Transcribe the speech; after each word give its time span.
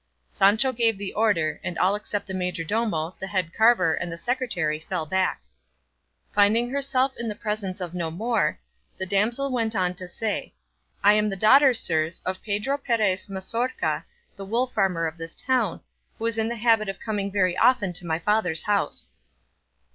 Sancho 0.31 0.73
gave 0.73 0.97
the 0.97 1.13
order, 1.13 1.61
and 1.63 1.77
all 1.77 1.93
except 1.93 2.25
the 2.25 2.33
majordomo, 2.33 3.15
the 3.19 3.27
head 3.27 3.51
carver, 3.55 3.93
and 3.93 4.11
the 4.11 4.17
secretary 4.17 4.79
fell 4.79 5.05
back. 5.05 5.43
Finding 6.33 6.71
herself 6.71 7.13
then 7.15 7.25
in 7.25 7.29
the 7.29 7.35
presence 7.35 7.79
of 7.79 7.93
no 7.93 8.09
more, 8.09 8.57
the 8.97 9.05
damsel 9.05 9.51
went 9.51 9.75
on 9.75 9.93
to 9.93 10.07
say, 10.07 10.55
"I 11.03 11.13
am 11.13 11.29
the 11.29 11.35
daughter, 11.35 11.75
sirs, 11.75 12.19
of 12.25 12.41
Pedro 12.41 12.79
Perez 12.79 13.27
Mazorca, 13.29 14.03
the 14.35 14.43
wool 14.45 14.65
farmer 14.65 15.05
of 15.05 15.17
this 15.19 15.35
town, 15.35 15.81
who 16.17 16.25
is 16.25 16.39
in 16.39 16.49
the 16.49 16.55
habit 16.55 16.89
of 16.89 16.99
coming 16.99 17.31
very 17.31 17.55
often 17.55 17.93
to 17.93 18.05
my 18.07 18.17
father's 18.17 18.63
house." 18.63 19.11